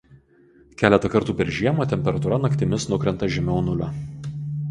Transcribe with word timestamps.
Keletą 0.81 1.11
kartų 1.15 1.35
per 1.41 1.51
žiemą 1.57 1.85
temperatūra 1.91 2.41
naktimis 2.45 2.89
nukrenta 2.95 3.31
žemiau 3.35 3.61
nulio. 3.69 3.93